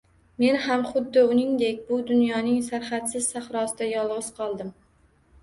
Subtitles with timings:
[0.43, 4.75] Men ham xuddi uningdek bu dunyoning sarhadsiz sahrosida yolg`iz qoldim